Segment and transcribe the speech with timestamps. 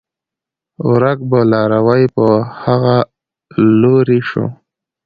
[0.89, 2.25] ورک به لاروی په
[2.63, 2.97] هغه
[3.83, 4.45] لوري شو